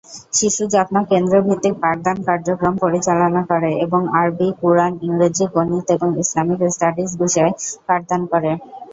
[0.33, 6.59] শিশু যত্ন কেন্দ্র ভিত্তিক পাঠদান কার্যক্রম পরিচালনা করে এবং আরবি, কুরআন, ইংরেজি, গণিত এবং ইসলামিক
[6.75, 7.51] স্টাডিজ বিষয়ে
[7.87, 8.51] পাঠদান করে।